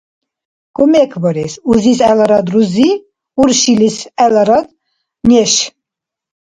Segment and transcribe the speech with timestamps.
[0.75, 1.53] Кумекбарес.
[1.69, 2.89] Узис гӀеларад рузи,
[3.39, 4.67] уршилис гӀеларад
[5.27, 5.53] неш…